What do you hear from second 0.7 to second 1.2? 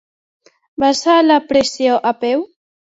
Vas a